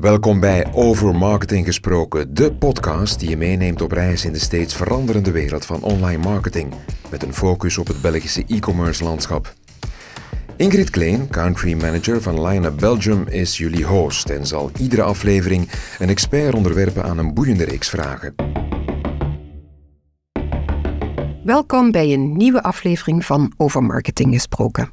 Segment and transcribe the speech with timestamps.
[0.00, 4.74] Welkom bij Over Marketing Gesproken, de podcast die je meeneemt op reis in de steeds
[4.74, 6.74] veranderende wereld van online marketing,
[7.10, 9.54] met een focus op het Belgische e-commerce landschap.
[10.56, 16.08] Ingrid Kleen, country manager van Line Belgium, is jullie host en zal iedere aflevering een
[16.08, 18.34] expert onderwerpen aan een boeiende reeks vragen.
[21.44, 24.90] Welkom bij een nieuwe aflevering van Over Marketing Gesproken.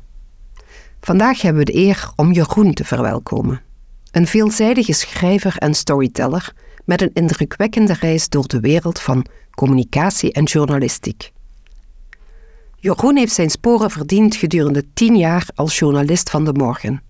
[1.00, 3.66] Vandaag hebben we de eer om Jeroen te verwelkomen.
[4.12, 6.54] Een veelzijdige schrijver en storyteller
[6.86, 11.32] met een indrukwekkende reis door de wereld van communicatie en journalistiek.
[12.76, 17.02] Jeroen heeft zijn sporen verdiend gedurende tien jaar als journalist van de morgen.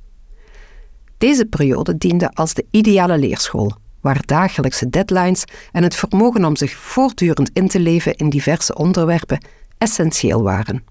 [1.17, 6.71] Deze periode diende als de ideale leerschool, waar dagelijkse deadlines en het vermogen om zich
[6.71, 9.45] voortdurend in te leven in diverse onderwerpen
[9.77, 10.83] essentieel waren.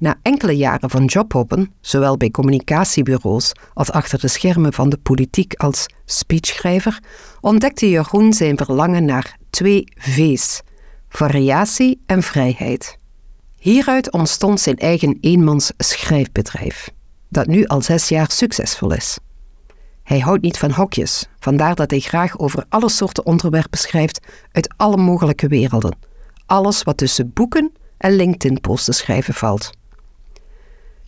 [0.00, 5.54] Na enkele jaren van jobhoppen, zowel bij communicatiebureaus als achter de schermen van de politiek
[5.54, 7.02] als speechschrijver,
[7.40, 10.60] ontdekte Jeroen zijn verlangen naar twee V's:
[11.08, 12.96] variatie en vrijheid.
[13.56, 16.90] Hieruit ontstond zijn eigen eenmans schrijfbedrijf,
[17.28, 19.18] dat nu al zes jaar succesvol is.
[20.02, 24.20] Hij houdt niet van hokjes, vandaar dat hij graag over alle soorten onderwerpen schrijft
[24.52, 25.98] uit alle mogelijke werelden.
[26.46, 29.78] Alles wat tussen boeken en LinkedIn-posts te schrijven valt.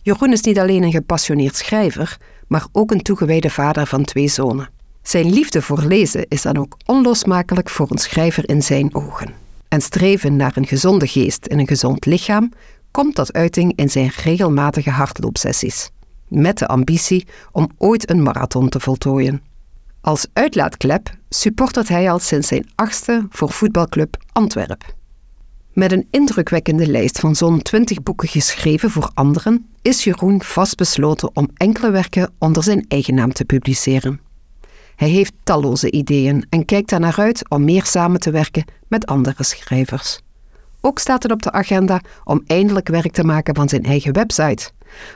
[0.03, 4.69] Jeroen is niet alleen een gepassioneerd schrijver, maar ook een toegewijde vader van twee zonen.
[5.01, 9.33] Zijn liefde voor lezen is dan ook onlosmakelijk voor een schrijver in zijn ogen.
[9.67, 12.51] En streven naar een gezonde geest en een gezond lichaam
[12.91, 15.89] komt tot uiting in zijn regelmatige hardloopsessies,
[16.27, 19.41] met de ambitie om ooit een marathon te voltooien.
[20.01, 24.93] Als uitlaatklep supportert hij al sinds zijn achtste voor voetbalclub Antwerp.
[25.73, 31.49] Met een indrukwekkende lijst van zo'n 20 boeken geschreven voor anderen, is Jeroen vastbesloten om
[31.53, 34.19] enkele werken onder zijn eigen naam te publiceren.
[34.95, 39.05] Hij heeft talloze ideeën en kijkt er naar uit om meer samen te werken met
[39.05, 40.19] andere schrijvers.
[40.81, 44.71] Ook staat het op de agenda om eindelijk werk te maken van zijn eigen website,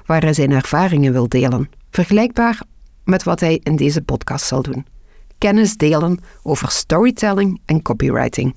[0.06, 2.62] waar hij zijn ervaringen wil delen, vergelijkbaar
[3.04, 4.86] met wat hij in deze podcast zal doen.
[5.38, 8.56] Kennis delen over storytelling en copywriting.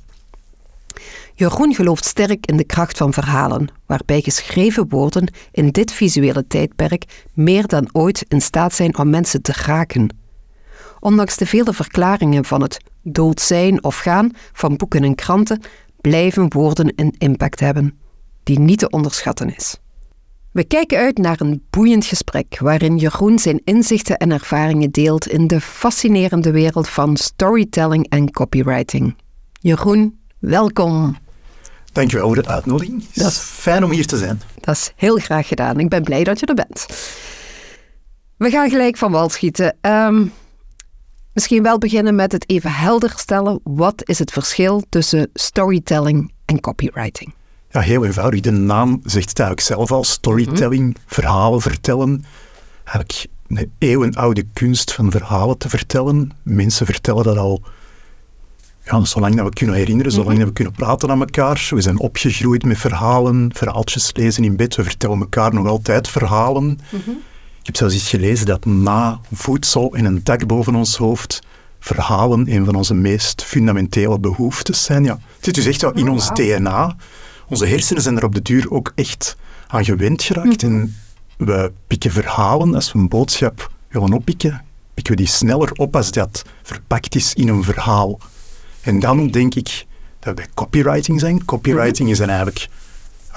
[1.34, 7.04] Jeroen gelooft sterk in de kracht van verhalen, waarbij geschreven woorden in dit visuele tijdperk
[7.34, 10.16] meer dan ooit in staat zijn om mensen te raken.
[11.00, 15.60] Ondanks de vele verklaringen van het dood zijn of gaan van boeken en kranten,
[16.00, 17.98] blijven woorden een impact hebben,
[18.42, 19.76] die niet te onderschatten is.
[20.52, 25.46] We kijken uit naar een boeiend gesprek waarin Jeroen zijn inzichten en ervaringen deelt in
[25.46, 29.16] de fascinerende wereld van storytelling en copywriting.
[29.52, 31.16] Jeroen, welkom.
[31.92, 33.04] Dankjewel voor de uitnodiging.
[33.12, 34.40] Het is fijn om hier te zijn.
[34.60, 35.80] Dat is heel graag gedaan.
[35.80, 36.86] Ik ben blij dat je er bent.
[38.36, 39.76] We gaan gelijk van wal schieten.
[39.80, 40.26] Ehm,
[41.32, 43.60] misschien wel beginnen met het even helder stellen.
[43.64, 47.34] Wat is het verschil tussen storytelling en copywriting?
[47.70, 48.40] Ja, heel eenvoudig.
[48.40, 50.04] De naam zegt het eigenlijk zelf al.
[50.04, 51.02] Storytelling, mhm.
[51.06, 52.24] verhalen vertellen.
[52.84, 56.30] Eigenlijk een eeuwenoude kunst van verhalen te vertellen.
[56.42, 57.62] Mensen vertellen dat al
[58.90, 60.38] ja, zolang dat we kunnen herinneren, zolang mhm.
[60.38, 61.68] dat we kunnen praten aan elkaar.
[61.70, 64.76] We zijn opgegroeid met verhalen, verhaaltjes lezen in bed.
[64.76, 66.78] We vertellen elkaar nog altijd verhalen.
[66.88, 67.10] Mhm.
[67.60, 71.42] Ik heb zelfs iets gelezen dat na voedsel en een dak boven ons hoofd
[71.80, 75.04] verhalen een van onze meest fundamentele behoeftes zijn.
[75.04, 76.96] Ja, het zit dus echt wel in oh, ons DNA.
[77.48, 79.36] Onze hersenen zijn er op de duur ook echt
[79.66, 80.62] aan gewend geraakt.
[80.62, 80.72] Mhm.
[80.72, 80.96] En
[81.36, 84.64] we pikken verhalen, als we een boodschap willen oppikken,
[84.94, 88.18] pikken we die sneller op als dat verpakt is in een verhaal.
[88.90, 89.86] En dan denk ik
[90.18, 91.44] dat we bij copywriting zijn.
[91.44, 92.68] Copywriting is dan eigenlijk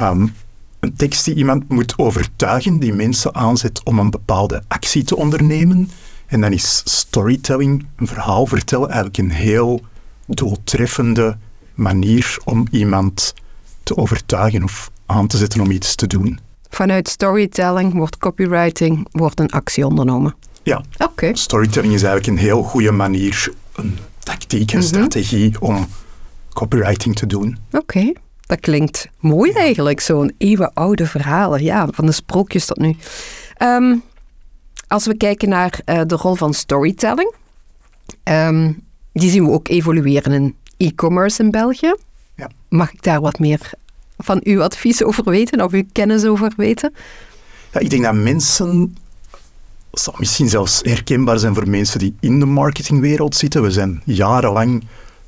[0.01, 0.35] um,
[0.79, 5.89] een tekst die iemand moet overtuigen, die mensen aanzet om een bepaalde actie te ondernemen.
[6.25, 9.81] En dan is storytelling, een verhaal vertellen, eigenlijk een heel
[10.25, 11.37] doeltreffende
[11.73, 13.33] manier om iemand
[13.83, 16.39] te overtuigen of aan te zetten om iets te doen.
[16.69, 20.35] Vanuit storytelling wordt copywriting wordt een actie ondernomen.
[20.63, 21.35] Ja, okay.
[21.35, 24.87] storytelling is eigenlijk een heel goede manier, een tactiek en mhm.
[24.87, 25.87] strategie om
[26.53, 27.57] copywriting te doen.
[27.71, 28.11] Oké,
[28.41, 32.95] dat klinkt mooi eigenlijk, zo'n eeuwenoude verhalen, ja, van de sprookjes tot nu.
[33.57, 33.95] Ehm,
[34.87, 37.33] als we kijken naar uh, de rol van storytelling,
[38.23, 41.95] um, die zien we ook evolueren in e-commerce in België.
[42.35, 42.49] Ja.
[42.69, 43.71] Mag ik daar wat meer
[44.17, 46.93] van uw advies over weten of uw kennis over weten?
[47.71, 48.97] Ja, ik denk dat mensen
[49.93, 53.61] zal misschien zelfs herkenbaar zijn voor mensen die in de marketingwereld zitten.
[53.61, 54.83] We zijn jarenlang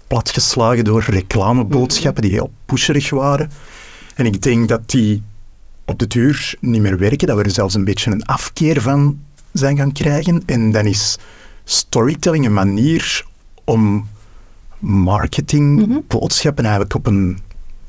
[0.08, 3.52] platgeslagen door reclameboodschappen die heel pusherig waren.
[4.16, 5.24] En ik denk dat die
[5.86, 9.20] op de duur niet meer werken, dat we er zelfs een beetje een afkeer van
[9.52, 10.44] zijn gaan krijgen.
[10.46, 11.18] En dan is
[11.64, 13.26] storytelling een manier
[13.64, 14.08] om
[14.80, 16.00] marketing, Mhm.
[16.56, 17.40] eigenlijk op een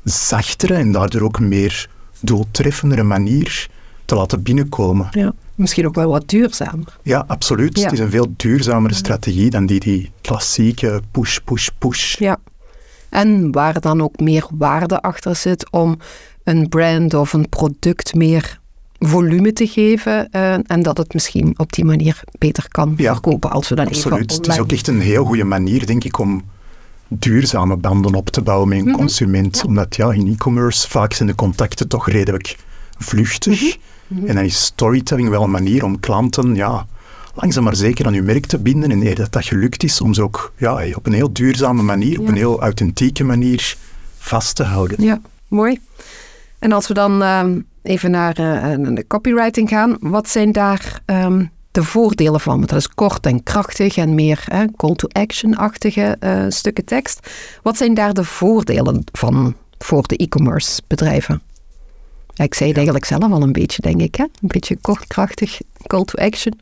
[0.03, 1.89] zachtere en daardoor ook meer
[2.19, 3.69] doeltreffendere manier
[4.05, 5.07] te laten binnenkomen.
[5.11, 5.33] Ja.
[5.57, 6.97] Misschien ook wel wat duurzamer.
[7.03, 7.77] Ja, absoluut.
[7.77, 7.83] Ja.
[7.83, 12.17] Het is een veel duurzamere strategie dan die, die klassieke push, push, push.
[12.17, 12.37] Ja.
[13.09, 15.97] En waar dan ook meer waarde achter zit om
[16.43, 18.59] een brand of een product meer
[18.99, 23.49] volume te geven eh, en dat het misschien op die manier beter kan Ja, verkopen
[23.51, 24.31] als we dan even Absoluut.
[24.31, 26.43] Het is ook echt een heel goede manier, denk ik, om
[27.07, 28.95] duurzame banden op te bouwen met een Mhm.
[28.97, 29.63] consument.
[29.65, 32.55] Omdat ja, in e-commerce vaak zijn de contacten toch redelijk
[32.97, 33.61] vluchtig.
[33.61, 33.71] Mhm.
[34.09, 36.85] En dan is storytelling wel een manier om klanten ja,
[37.35, 38.91] langzaam maar zeker aan uw merk te binden.
[38.91, 42.19] En eer dat dat gelukt is, om ze ook ja, op een heel duurzame manier,
[42.19, 43.75] op een heel authentieke manier
[44.17, 45.03] vast te houden.
[45.03, 45.79] Ja, mooi.
[46.59, 51.01] En als we dan ehm, even naar eh, naar de copywriting gaan, wat zijn daar
[51.05, 52.57] ehm, de voordelen van?
[52.57, 57.29] Want dat is kort en krachtig en meer eh, call-to-action-achtige eh, stukken tekst.
[57.63, 61.41] Wat zijn daar de voordelen van voor de e-commerce bedrijven?
[62.37, 64.15] Ja, ik zei het eigenlijk zelf al een beetje, denk ik.
[64.15, 64.23] Hè?
[64.23, 66.59] Een beetje kort, krachtig, call-to-action.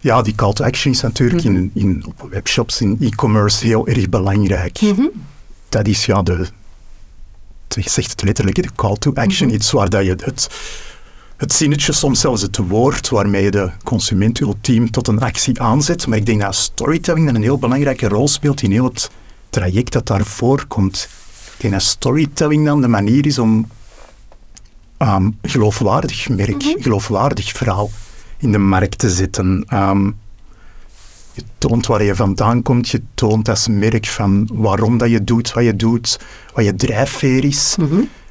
[0.00, 1.54] Ja, die call to action is natuurlijk Mhm.
[1.56, 4.80] in, in, op webshops, in e-commerce heel erg belangrijk.
[5.68, 6.46] Dat is ja de,
[7.68, 9.46] je zegt het letterlijk, de call to action.
[9.46, 9.56] Mhm.
[9.56, 10.48] Iets waar dat je het,
[11.36, 16.06] het zinnetje, soms zelfs het woord, waarmee je de consument ultiem tot een actie aanzet.
[16.06, 19.10] Maar ik denk dat storytelling dan een heel belangrijke rol speelt in heel het
[19.50, 21.08] traject dat daarvoor komt.
[21.54, 23.68] Ik denk dat storytelling dan de manier is om
[24.96, 27.90] ehm, geloofwaardig merk, geloofwaardig verhaal
[28.38, 29.64] in de markt te zetten.
[29.68, 30.04] Ehm,
[31.32, 35.52] je toont waar je vandaan komt, je toont als merk van waarom dat je doet
[35.52, 36.20] wat je doet,
[36.54, 37.76] wat je drijfveer is.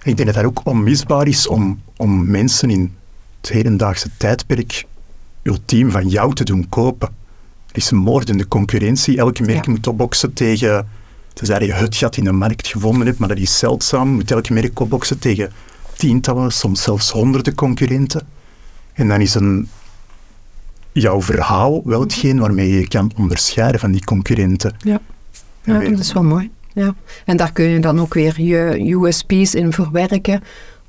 [0.04, 2.96] Ik denk dat dat ook onmisbaar is om, om mensen in
[3.42, 4.86] het hedendaagse tijdperk
[5.42, 7.08] ultiem van jou te doen kopen.
[7.72, 9.18] Er is een moordende concurrentie.
[9.18, 9.72] Elk merk Ja.
[9.72, 10.88] moet opboksen tegen...
[11.34, 14.08] Tenzij je het gat in de markt gevonden hebt, maar dat is zeldzaam.
[14.10, 15.52] Moet elk merk opboksen tegen
[15.98, 18.28] tientallen, soms zelfs honderden concurrenten.
[18.94, 19.70] En dan is een,
[20.92, 24.76] jouw verhaal wel hetgeen waarmee je kan onderscheiden van die concurrenten.
[24.80, 25.02] Ja,
[25.64, 26.52] ja dat is wel mooi.
[26.74, 26.96] Ja.
[27.26, 30.44] En daar kun je dan ook weer je USP's in verwerken,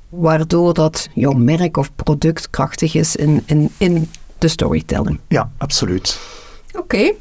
[0.09, 5.19] waardoor dat jouw merk of product krachtig is in, in, in de storytelling.
[5.27, 6.19] Ja, absoluut.
[6.73, 7.11] Oké,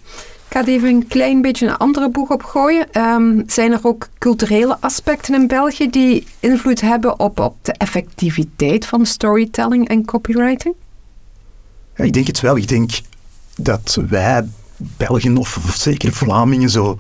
[0.55, 2.93] ga het even een klein beetje een andere boeg opgooien.
[2.93, 8.87] Ehm, zijn er ook culturele aspecten in België die invloed hebben op, op de effectiviteit
[8.87, 10.75] van storytelling en copywriting?
[11.97, 12.57] Ja, ik denk het wel.
[12.57, 12.91] Ik denk
[13.57, 16.99] dat wij, Belgen of, of zeker Vlamingen, zo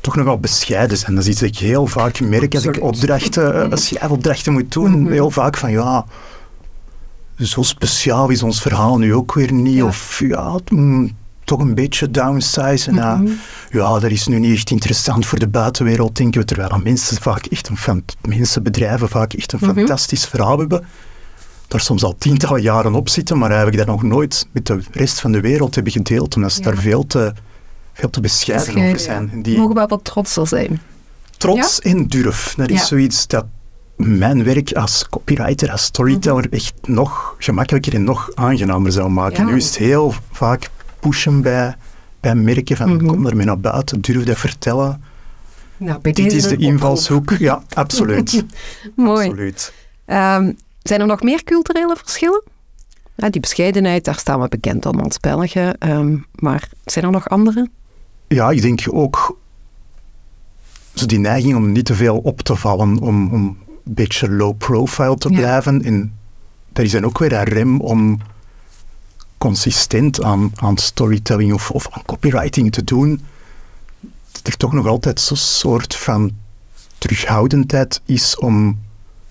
[0.00, 1.14] toch nogal bescheiden zijn.
[1.14, 4.72] Dat is iets dat ik heel vaak merk als ik opdrachten, eh, als schrijfopdrachten moet
[4.72, 5.00] doen.
[5.00, 5.12] Mhm.
[5.12, 6.06] Heel vaak van, ja,
[7.38, 9.74] zo speciaal is ons verhaal nu ook weer niet.
[9.74, 9.84] Ja.
[9.84, 11.12] Of ja, het moet
[11.44, 12.94] toch een beetje downsizen.
[12.94, 13.32] Ja, Mhm.
[13.70, 16.46] ja, dat is nu niet echt interessant voor de buitenwereld, denken we.
[16.46, 19.74] Terwijl mensen vaak echt een mensen, bedrijven vaak echt een Mhm.
[19.74, 20.84] fantastisch verhaal hebben
[21.68, 25.20] daar soms al tientallen jaren op zitten, maar eigenlijk dat nog nooit met de rest
[25.20, 26.64] van de wereld hebben gedeeld, omdat ze Ja.
[26.64, 27.32] daar veel te,
[27.92, 29.30] veel te bescheiden over zijn.
[29.32, 30.80] We die mogen wel wat trotser zijn.
[31.36, 33.44] trots en durf, dat is zoiets dat
[33.96, 39.46] mijn werk als copywriter, als storyteller, echt nog gemakkelijker en nog aangenamer zou maken.
[39.46, 40.70] Nu is het heel vaak
[41.08, 41.76] pushen bij,
[42.20, 43.06] bij merken van Mhm.
[43.06, 45.02] kom ermee naar buiten, durf dat vertellen.
[45.76, 47.30] Nou, bij Dit is de invalshoek.
[47.38, 48.44] Ja, absoluut.
[48.96, 49.28] Mooi.
[49.28, 49.72] absoluut.
[50.04, 52.42] Ehm, zijn er nog meer culturele verschillen?
[53.16, 55.78] Ja, die bescheidenheid, daar staan we bekend om als Belgen.
[55.78, 57.68] Ehm, maar zijn er nog andere?
[58.28, 59.38] Ja, ik denk ook
[60.94, 63.32] zo die neiging om niet te veel op te vallen, om, om
[63.84, 65.36] een beetje low profile te Ja.
[65.36, 65.82] blijven.
[65.82, 66.12] En
[66.72, 68.18] daar is dan ook weer een rem om
[69.44, 73.20] consistent aan, aan storytelling of, of aan copywriting te doen.
[74.32, 76.32] Dat er toch nog altijd zo'n soort van
[76.98, 78.78] terughoudendheid is om,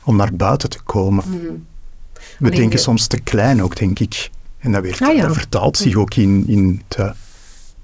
[0.03, 1.24] om naar buiten te komen.
[1.29, 4.29] We Alleen denken soms te klein ook, denk ik.
[4.60, 5.25] En dat, Ah, ja.
[5.25, 7.13] dat vertaalt zich ook in, in de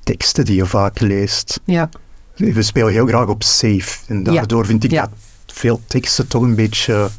[0.04, 1.60] teksten die je vaak leest.
[1.66, 1.90] Ja,
[2.36, 4.00] We spelen heel graag op safe.
[4.08, 4.32] En Ja.
[4.32, 5.10] daardoor vind ik dat
[5.48, 7.10] veel teksten toch een beetje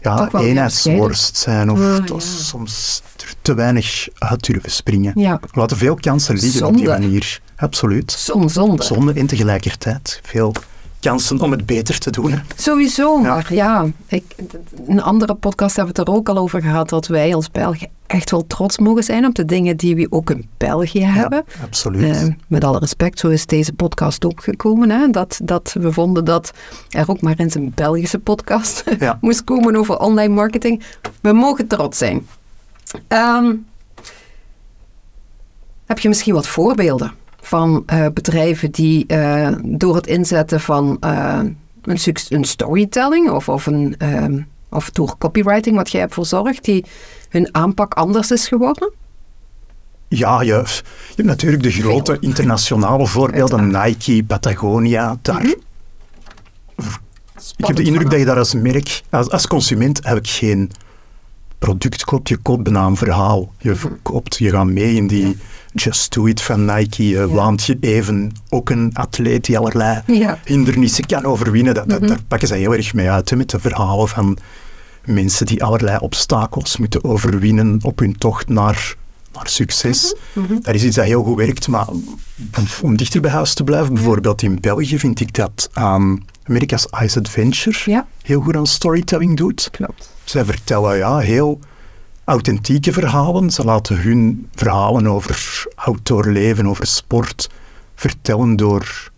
[0.00, 1.70] ja, eenheidsworst zijn.
[1.70, 2.18] Of ja.
[2.18, 3.02] soms
[3.48, 5.12] te weinig uit durven springen.
[5.14, 5.38] ja.
[5.52, 7.40] We laten veel kansen liggen op die manier.
[7.56, 8.12] Absoluut.
[8.12, 8.82] Zon, zonde.
[8.82, 10.52] Zonde en tegelijkertijd veel
[11.00, 12.30] kansen om het beter te doen.
[12.32, 12.38] hè.
[12.56, 13.28] Sowieso, Ja.
[13.28, 14.48] maar ja, ik, in
[14.86, 17.88] een andere podcast hebben we het er ook al over gehad dat wij als Belgen
[18.06, 21.44] echt wel trots mogen zijn op de dingen die we ook in België hebben.
[21.58, 22.16] Ja, absoluut.
[22.16, 24.90] Eh, met alle respect, zo is deze podcast ook gekomen.
[24.90, 25.10] Hè?
[25.10, 26.50] Dat, dat we vonden dat
[26.90, 29.18] er ook maar eens een Belgische podcast Ja.
[29.20, 30.82] moest komen over online marketing.
[31.20, 32.26] We mogen trots zijn.
[33.08, 33.54] Ehm,
[35.86, 41.40] heb je misschien wat voorbeelden van eh, bedrijven die eh, door het inzetten van uh,
[41.82, 46.84] een, een, storytelling of, of, een, ehm, of door copywriting, wat jij hebt verzorgd, die
[47.28, 48.92] hun aanpak anders is geworden?
[50.08, 50.54] Ja, je, je
[51.16, 55.42] hebt natuurlijk de grote internationale voorbeelden, Nike, Patagonia, daar.
[55.42, 55.52] Mhm.
[57.56, 60.70] Ik heb de indruk dat je daar als merk, als, als consument, heb ik geen
[61.58, 63.52] product koopt, je koopt bijna een verhaal.
[63.58, 63.88] Je mhm.
[64.02, 65.36] koopt, je gaat mee in die
[65.74, 67.08] Just Do It van Nike.
[67.08, 67.54] Je ja.
[67.56, 70.02] je even ook een atleet die allerlei
[70.44, 71.74] hindernissen kan overwinnen.
[71.74, 72.08] Dat, dat, mhm.
[72.08, 74.38] Daar pakken ze heel erg mee uit, met de verhalen van
[75.04, 78.94] mensen die allerlei obstakels moeten overwinnen op hun tocht naar,
[79.32, 80.14] naar succes.
[80.32, 81.86] Mm Dat is iets dat heel goed werkt, maar
[82.82, 87.18] om, dichter bij huis te blijven, bijvoorbeeld in België, vind ik dat um, America's Ice
[87.18, 89.68] Adventure heel goed aan storytelling doet.
[89.70, 90.16] Klopt.
[90.28, 91.60] Zij vertellen ja, heel
[92.24, 93.50] authentieke verhalen.
[93.50, 97.50] Ze laten hun verhalen over outdoor leven, over sport,
[97.94, 99.10] vertellen door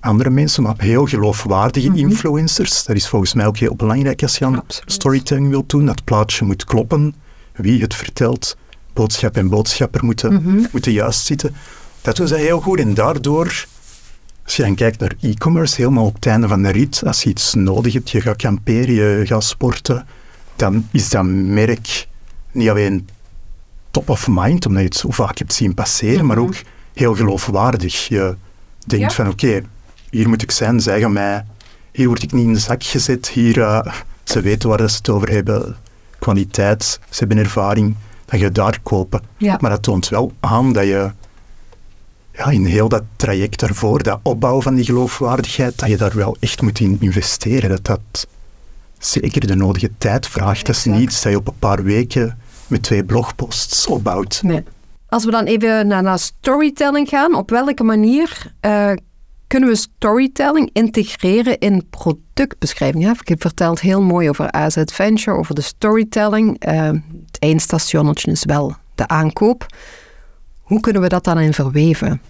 [0.00, 1.98] andere mensen, maar heel geloofwaardige mhm.
[1.98, 2.84] influencers.
[2.84, 5.86] Dat is volgens mij ook heel belangrijk als je aan storytelling wilt doen.
[5.86, 7.14] Dat plaatje moet kloppen.
[7.52, 8.56] Wie het vertelt,
[8.92, 10.64] boodschap en boodschapper moeten, mhm.
[10.72, 11.54] moeten juist zitten.
[12.00, 13.66] Dat doen ze heel goed en daardoor
[14.44, 17.30] als je dan kijkt naar e-commerce, helemaal op het einde van de rit, als je
[17.30, 20.06] iets nodig hebt, je gaat kamperen, je gaat sporten,
[20.56, 22.06] dan is dat merk
[22.52, 23.08] niet alleen
[23.90, 26.46] top of mind, omdat je het zo vaak hebt zien passeren, maar mhm.
[26.46, 26.54] ook
[26.92, 28.08] heel geloofwaardig.
[28.08, 28.36] Je
[28.86, 29.62] denkt van oké,
[30.10, 31.44] hier moet ik zijn, zeggen mij,
[31.92, 33.86] hier word ik niet in de zak gezet, hier, uh,
[34.24, 35.76] ze weten waar ze het over hebben,
[36.18, 39.22] kwaliteit, ze hebben ervaring, dan ga je daar kopen.
[39.38, 41.10] Maar dat toont wel aan dat je
[42.32, 46.36] ja, in heel dat traject daarvoor, dat opbouw van die geloofwaardigheid, dat je daar wel
[46.40, 47.68] echt moet in investeren.
[47.68, 48.26] Dat dat
[49.04, 50.66] zeker de nodige tijd vraagt.
[50.66, 54.40] Dat is niet dat je op een paar weken met twee blogposts opbouwt.
[54.42, 54.64] Nee.
[55.08, 58.92] Als we dan even naar, naar storytelling gaan, op welke manier uh,
[59.46, 63.04] kunnen we storytelling integreren in productbeschrijving?
[63.04, 66.66] Ja, ik heb verteld heel mooi over AZ Venture, over de storytelling.
[66.68, 66.82] Uh,
[67.26, 69.66] het eindstationnetje is wel de aankoop.
[70.62, 72.20] Hoe kunnen we dat dan in verweven?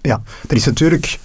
[0.00, 1.18] Ja, er is natuurlijk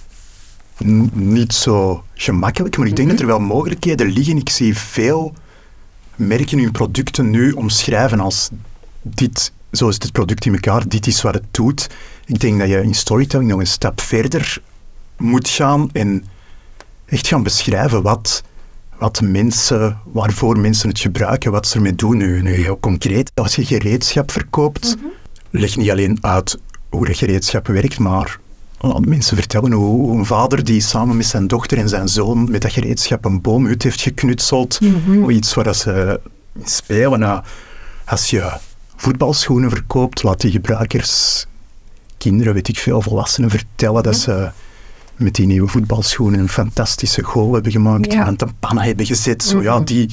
[1.12, 4.36] niet zo gemakkelijk, maar ik denk dat er wel mogelijkheden liggen.
[4.36, 5.34] Ik zie veel
[6.16, 8.50] merken hun producten nu omschrijven als
[9.02, 11.90] dit, zo is het product in elkaar, dit is wat het doet.
[12.26, 14.62] Ik denk dat je in storytelling nog een stap verder
[15.16, 16.24] moet gaan en
[17.06, 18.42] echt gaan beschrijven wat,
[18.98, 22.16] wat mensen, waarvoor mensen het gebruiken, wat ze ermee doen.
[22.16, 25.06] Nu, nu heel concreet, als je gereedschap verkoopt, mhm.
[25.50, 28.38] leg niet alleen uit hoe dat gereedschap werkt, maar
[29.04, 32.72] mensen vertellen hoe, een vader die samen met zijn dochter en zijn zoon met dat
[32.72, 34.80] gereedschap een boomhut heeft geknutseld.
[34.80, 36.20] Mm Iets waar ze
[36.64, 37.18] spelen.
[37.18, 37.42] Nou,
[38.04, 38.52] als je
[38.96, 41.46] voetbalschoenen verkoopt, laat die gebruikers,
[42.18, 44.50] kinderen, weet ik veel, volwassenen vertellen dat ze
[45.16, 48.26] met die nieuwe voetbalschoenen een fantastische goal hebben gemaakt ja.
[48.26, 49.42] en een pannen hebben gezet.
[49.42, 49.84] Zo, ja, mhm.
[49.84, 50.10] die,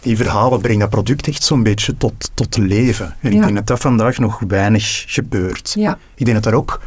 [0.00, 3.16] die verhalen brengen dat product echt zo'n beetje tot, tot leven.
[3.20, 5.72] En ik denk dat dat vandaag nog weinig gebeurt.
[5.78, 5.98] Ja.
[6.14, 6.80] Ik denk dat daar ook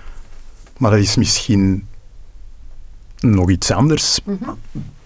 [0.79, 1.87] maar dat is misschien
[3.19, 4.19] nog iets anders.
[4.23, 4.49] Mhm.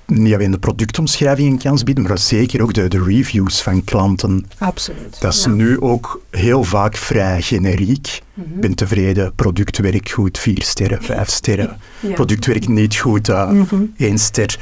[0.06, 4.46] Niet alleen de productomschrijving een kans bieden, maar zeker ook de, de reviews van klanten.
[4.58, 5.22] Absoluut.
[5.22, 8.22] Dat is nu ook heel vaak vrij generiek.
[8.34, 11.78] Mm ben tevreden, product werkt goed, vier sterren, vijf sterren.
[12.14, 13.62] Product werkt niet goed, uh,
[13.98, 14.60] één ster.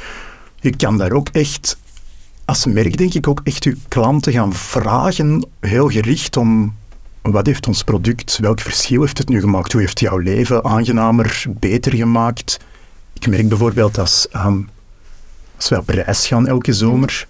[0.60, 1.78] Je kan daar ook echt,
[2.44, 6.74] als merk denk ik ook echt je klanten gaan vragen, heel gericht om
[7.30, 9.72] wat heeft ons product, welk verschil heeft het nu gemaakt?
[9.72, 12.58] Hoe heeft jouw leven aangenamer, beter gemaakt?
[13.12, 14.68] Ik merk bijvoorbeeld als, um,
[15.56, 17.26] als we op reis gaan elke zomer,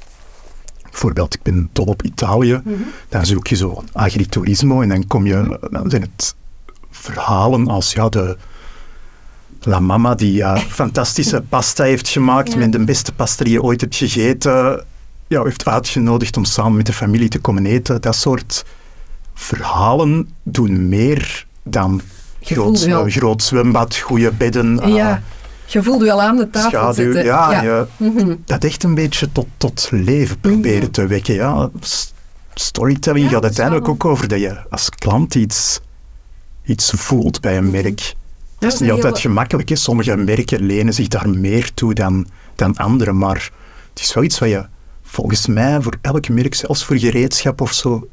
[0.83, 2.75] bijvoorbeeld ik ben dol op Italië, mhm.
[3.09, 6.35] dan zoek je zo agriturismo en dan kom je, dan zijn het
[6.91, 8.37] verhalen als ja, de
[9.61, 13.81] La Mama die ja, fantastische pasta heeft gemaakt met de beste pasta die je ooit
[13.81, 14.85] hebt gegeten,
[15.27, 18.65] ja, heeft uitgenodigd om samen met de familie te komen eten, dat soort
[19.41, 22.01] verhalen doen meer dan
[22.41, 24.93] groot, groot, zwembad, goede bedden.
[24.93, 25.17] Ja, uh,
[25.67, 27.25] je voelt je al aan de tafel schaduw, zitten.
[27.25, 28.35] Ja, Je, mhm.
[28.45, 30.91] dat echt een beetje tot, tot leven proberen mhm.
[30.91, 31.35] te wekken.
[31.35, 31.71] Ja.
[32.55, 35.81] Storytelling gaat uiteindelijk ook over dat je als klant iets,
[36.65, 37.83] iets voelt bij een mhm.
[37.83, 38.15] merk.
[38.59, 39.71] Dat is niet altijd gemakkelijk.
[39.73, 43.51] Sommige merken lenen zich daar meer toe dan, dan andere, maar
[43.91, 44.67] het is wel iets wat je
[45.03, 48.09] volgens mij voor elk merk, zelfs voor gereedschap of zo,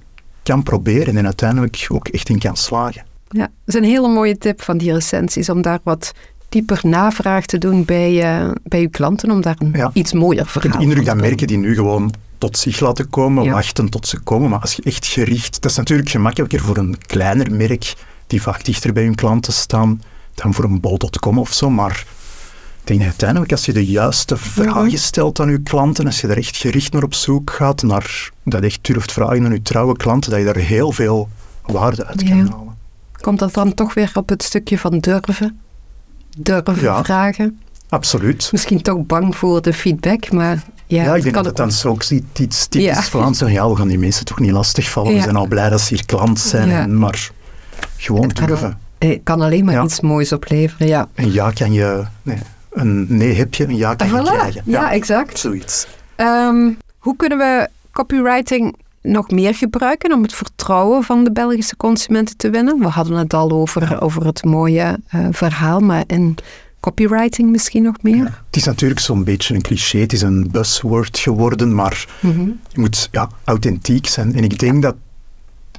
[0.47, 3.03] kan proberen en uiteindelijk ook echt in kan slagen.
[3.29, 6.13] Ja, dat is een hele mooie tip van die recensies, om daar wat
[6.49, 10.67] dieper navraag te doen bij, uh, bij uw klanten, om daar een iets mooier verhaal
[10.67, 14.07] Ik heb de indruk dat merken die nu gewoon tot zich laten komen, wachten tot
[14.07, 15.61] ze komen, maar als je echt gericht...
[15.61, 17.93] Dat is natuurlijk gemakkelijker voor een kleiner merk
[18.27, 20.01] die vaak dichter bij hun klanten staan
[20.33, 21.69] dan voor een bol.com of zo.
[21.69, 22.05] Maar ik
[22.87, 24.95] denk dat uiteindelijk als je de juiste vragen Mhm.
[24.95, 28.63] stelt aan je klanten, als je er echt gericht naar op zoek gaat, naar dat
[28.63, 31.29] echt durft vragen aan je trouwe klanten, dat je daar heel veel
[31.65, 32.43] waarde uit kan Ja.
[32.49, 32.75] halen.
[33.21, 35.59] Komt dat dan toch weer op het stukje van durven?
[36.37, 37.03] Durven Ja.
[37.03, 37.59] vragen?
[37.89, 38.49] Absoluut.
[38.51, 42.03] Misschien toch bang voor de feedback, maar ja, Ja, ik denk dat het dan ook
[42.03, 43.01] iets, iets typisch Ja.
[43.01, 43.51] Vlaams is.
[43.51, 45.09] Ja, we gaan die mensen toch niet lastigvallen.
[45.11, 45.23] We Ja.
[45.23, 46.69] zijn al blij dat ze hier klant zijn.
[46.69, 46.79] Ja.
[46.81, 47.29] en- maar
[47.97, 48.77] gewoon Het kan durven.
[48.99, 51.07] Het kan alleen maar iets moois opleveren, ja.
[51.15, 52.03] Een ja kan je...
[52.21, 52.37] Nee,
[52.79, 54.23] een nee heb je, een ja kan Voilà.
[54.23, 54.61] krijgen.
[54.65, 55.39] Ja, exact.
[55.39, 55.87] Zoiets.
[56.15, 62.37] Ehm, hoe kunnen we copywriting nog meer gebruiken om het vertrouwen van de Belgische consumenten
[62.37, 62.79] te winnen?
[62.79, 66.35] We hadden het al over, over het mooie eh, verhaal, maar in
[66.79, 68.23] copywriting misschien nog meer?
[68.23, 72.39] Het is natuurlijk zo'n beetje een cliché, het is een buzzword geworden, maar Mhm.
[72.67, 74.35] je moet ja, authentiek zijn.
[74.35, 74.95] En ik denk dat...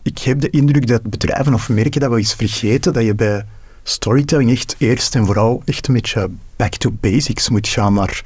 [0.03, 3.45] Ik heb de indruk dat bedrijven of merken dat we eens vergeten dat je bij
[3.89, 7.49] storytelling echt eerst en vooral echt een beetje back to basics.
[7.49, 8.23] Moet gaan naar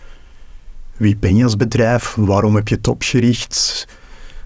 [0.96, 3.86] wie ben je als bedrijf, waarom heb je het opgericht,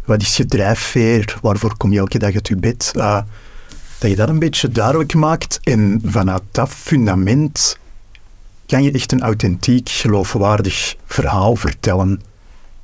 [0.05, 2.93] wat is je drijfveer, waarvoor kom je elke dag uit je bed.
[2.97, 3.21] Uh,
[3.99, 7.79] dat je dat een beetje duidelijk maakt en vanuit dat fundament
[8.67, 12.23] kan je echt een authentiek, geloofwaardig verhaal vertellen.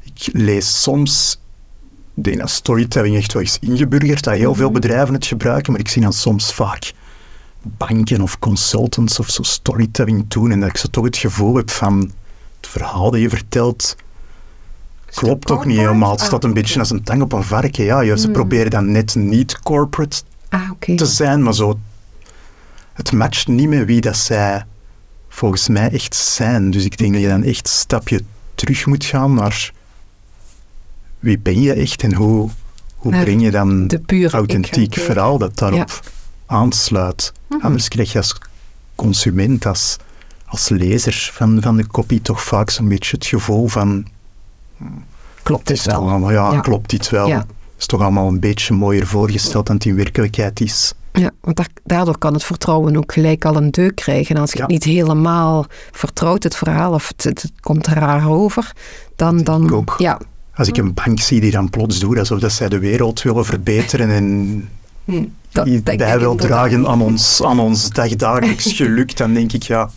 [0.02, 1.40] Ik lees soms,
[2.14, 5.80] ik denk dat storytelling echt wel is ingeburgerd, dat heel veel bedrijven het gebruiken, maar
[5.80, 6.92] ik zie dan soms vaak
[7.62, 11.70] banken of consultants of zo storytelling doen en dat ik zo toch het gevoel heb
[11.70, 12.12] van
[12.60, 13.96] het verhaal dat je vertelt
[15.14, 16.10] klopt toch niet helemaal.
[16.10, 17.84] Het staat een beetje als een tang op een varken.
[17.84, 21.78] Ja, ze proberen dan net niet corporate Ah, te zijn, maar zo...
[22.92, 24.64] Het matcht niet met wie dat zij
[25.28, 26.70] volgens mij echt zijn.
[26.70, 28.20] Dus ik denk dat je dan echt een stapje
[28.54, 29.72] terug moet gaan naar
[31.18, 32.50] wie ben je echt en hoe,
[32.96, 36.00] hoe Naar breng je dan de pure authentiek verhaal dat daarop
[36.52, 37.32] aansluit.
[37.48, 37.64] Mhm.
[37.64, 38.38] Anders krijg je als
[38.94, 39.96] consument, als,
[40.46, 44.06] als lezer van, van de copy toch vaak zo'n beetje het gevoel van...
[45.42, 46.60] Klopt Het allemaal, ja, Ja.
[46.60, 47.28] klopt dit wel.
[47.28, 47.36] Ja.
[47.38, 47.46] Het
[47.78, 50.94] is toch allemaal een beetje mooier voorgesteld dan het in werkelijkheid is.
[51.12, 54.34] Ja, want da- daardoor kan het vertrouwen ook gelijk al een deuk krijgen.
[54.34, 54.62] En als je Ja.
[54.62, 58.72] het niet helemaal vertrouwt, het verhaal, of het, het, het komt raar over,
[59.16, 59.38] dan...
[59.42, 59.94] dan ik ook.
[59.98, 60.20] Ja.
[60.54, 63.44] Als ik een bank zie die dan plots doet alsof dat zij de wereld willen
[63.44, 64.60] verbeteren en Hm,
[65.04, 66.38] dat die wil inderdaad.
[66.38, 69.90] dragen aan ons, aan ons dagdagelijks geluk, dan denk ik, ja,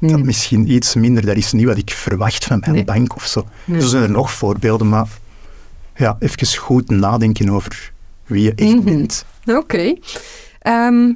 [0.00, 0.24] dat Hm.
[0.24, 1.26] misschien iets minder.
[1.26, 2.84] Dat is niet wat ik verwacht van mijn Nee.
[2.84, 3.46] bank of zo.
[3.64, 3.80] Nee.
[3.80, 5.08] Er zijn er nog voorbeelden, maar
[5.96, 7.92] ja, even goed nadenken over
[8.26, 8.84] wie je echt Mhm.
[8.84, 9.24] bent.
[9.46, 9.94] Oké.
[10.58, 11.12] Ehm,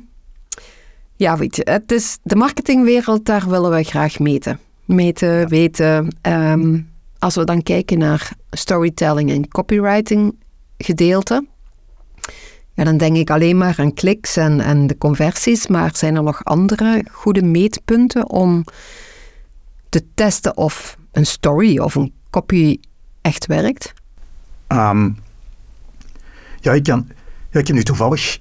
[1.16, 4.59] ja, weet je, het is de marketingwereld, daar willen we graag meten.
[4.85, 6.16] Meten, weten.
[6.20, 6.81] Ehm,
[7.18, 10.35] als we dan kijken naar storytelling en copywriting
[10.78, 11.46] gedeelte,
[12.74, 15.66] ja, dan denk ik alleen maar aan kliks en, en de conversies.
[15.66, 18.64] Maar zijn er nog andere goede meetpunten om
[19.88, 22.80] te testen of een story of een copy
[23.20, 23.92] echt werkt?
[24.66, 25.11] Ehm,
[26.61, 27.08] ja, ik, kan,
[27.50, 28.38] ja, ik heb nu toevallig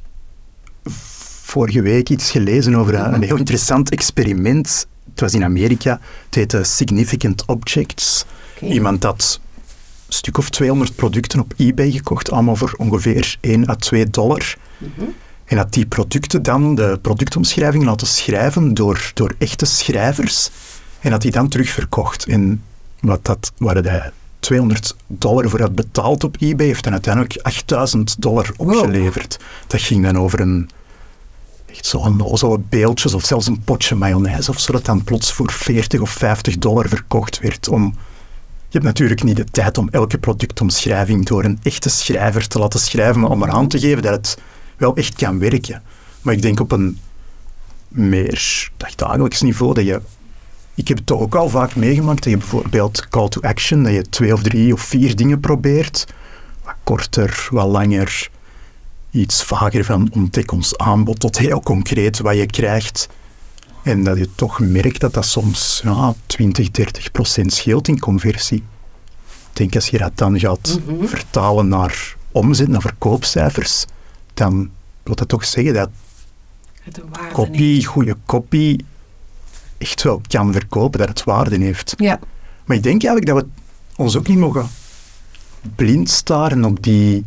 [1.43, 4.87] vorige week iets gelezen over een, een heel interessant experiment.
[5.09, 5.99] Het was in Amerika.
[6.25, 8.25] Het heette Significant Objects.
[8.61, 9.50] Iemand had een
[10.13, 14.55] stuk of 200 producten op eBay gekocht, allemaal voor ongeveer 1 à 2 dollar.
[15.45, 20.49] En had die producten dan, de productomschrijving, laten schrijven door, door echte schrijvers.
[20.99, 22.25] En had die dan terugverkocht.
[22.25, 22.63] En
[22.99, 28.21] wat dat, waar hij 200 dollar voor had betaald op eBay, heeft dan uiteindelijk 8000
[28.21, 29.39] dollar opgeleverd.
[29.67, 30.69] Dat ging dan over een
[31.65, 35.51] echt zo'n onnozele beeldjes of zelfs een potje mayonaise of zo, dat dan plots voor
[35.51, 37.67] 40 of 50 dollar verkocht werd.
[37.67, 37.95] Om,
[38.73, 43.21] hebt natuurlijk niet de tijd om elke productomschrijving door een echte schrijver te laten schrijven,
[43.21, 44.37] maar om eraan te geven dat het
[44.77, 45.81] wel echt kan werken.
[46.21, 46.99] Maar ik denk op een
[47.87, 50.01] meer dagdagelijks niveau dat je
[50.75, 53.93] ik heb het toch ook al vaak meegemaakt dat je bijvoorbeeld call to action, dat
[53.93, 56.07] je twee of drie of vier dingen probeert.
[56.63, 58.29] Wat korter, wat langer,
[59.11, 63.09] iets vager van ontdek ons aanbod tot heel concreet wat je krijgt.
[63.83, 68.63] En dat je toch merkt dat dat soms ja, 20, 30 procent scheelt in conversie.
[69.49, 73.85] Ik denk als je dat dan gaat vertalen naar omzet, naar verkoopcijfers,
[74.33, 74.69] dan
[75.03, 75.89] wil dat toch zeggen dat
[77.33, 78.85] kopie, goede kopie,
[79.77, 81.93] echt wel kan verkopen, dat het waarde heeft.
[81.97, 82.19] Ja.
[82.65, 83.63] Maar ik denk eigenlijk dat we
[83.95, 84.69] ons ook niet mogen
[85.75, 87.25] blind staren op die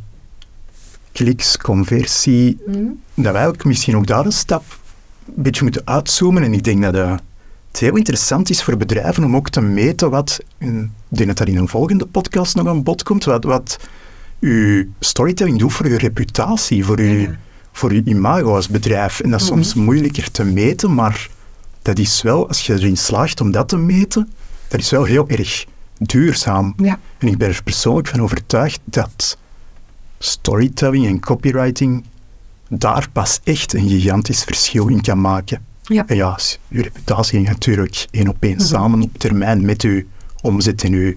[1.13, 2.59] kliks, conversie.
[3.15, 4.65] Dat wij ook misschien ook daar een stap
[5.27, 6.43] een beetje moeten uitzoomen.
[6.43, 10.41] En ik denk dat het heel interessant is voor bedrijven om ook te meten wat,
[10.59, 13.79] ik denk dat dat in een volgende podcast nog aan bod komt, wat, wat
[14.41, 17.27] uw storytelling doet voor uw reputatie, voor uw
[17.77, 19.21] voor je imago als bedrijf.
[19.21, 21.29] En dat is soms moeilijker te meten, maar
[21.83, 24.33] dat is wel, als je erin slaagt om dat te meten,
[24.69, 25.67] dat is wel heel erg
[25.99, 26.75] duurzaam.
[26.77, 26.99] Ja.
[27.19, 29.39] En ik ben er persoonlijk van overtuigd dat
[30.19, 32.05] storytelling en copywriting
[32.79, 35.65] daar pas echt een gigantisch verschil in kan maken.
[35.83, 36.07] Ja.
[36.07, 40.03] En ja, uw reputatie hangt natuurlijk één op één samen op termijn met uw
[40.43, 41.15] omzet en uw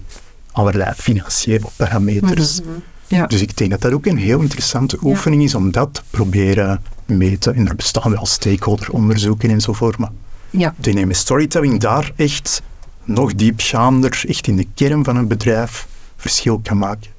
[0.52, 2.60] allerlei financiële parameters.
[3.06, 3.26] Ja.
[3.26, 6.82] Dus ik denk dat dat ook een heel interessante oefening is om dat te proberen
[7.06, 7.54] meten.
[7.54, 10.10] En er bestaan wel stakeholderonderzoeken enzovoort, maar
[10.50, 10.74] ja.
[10.76, 12.62] ik denk je met storytelling daar echt
[13.04, 17.10] nog diepgaander, echt in de kern van een bedrijf, verschil kan maken.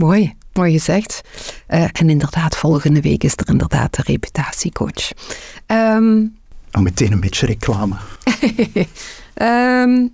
[0.00, 1.20] Mooi, mooi gezegd.
[1.66, 5.12] Eh, en inderdaad, volgende week is er inderdaad de reputatiecoach.
[6.70, 7.94] Al meteen een beetje reclame.
[9.34, 10.06] ehm,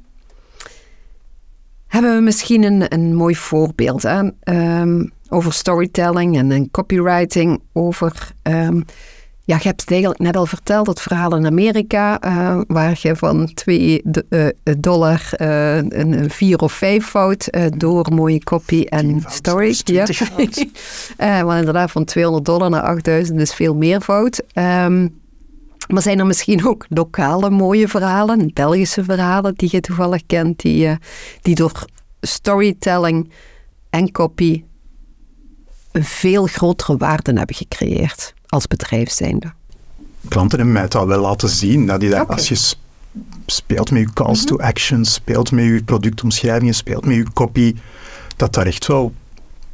[1.86, 4.30] hebben we misschien een, een mooi voorbeeld hè?
[4.42, 7.62] Ehm, over storytelling en, en copywriting.
[7.72, 8.32] Over,
[9.46, 13.16] ja, je hebt het eigenlijk net al verteld, het verhaal in Amerika, eh, waar je
[13.16, 14.02] van 2
[14.78, 19.72] dollar eh, een, een 4 of 5 fout eh, door mooie copy en story.
[19.72, 20.66] zelfs 20 fout.
[21.16, 24.42] Eh, want inderdaad, van 200 dollar naar 8000 is veel meer fout.
[24.52, 25.08] Ehm,
[25.88, 30.86] maar zijn er misschien ook lokale mooie verhalen, Belgische verhalen die je toevallig kent, die,
[30.86, 30.96] eh,
[31.42, 31.84] die door
[32.20, 33.30] storytelling
[33.90, 34.64] en copy
[35.92, 39.52] een veel grotere waarde hebben gecreëerd als bedrijf zijnde?
[40.28, 42.78] Klanten hebben mij het al wel laten zien, dat, die dat als je sp-
[43.46, 47.74] speelt met je calls to action, speelt met je productomschrijvingen, speelt met je copy,
[48.36, 49.12] dat daar echt wel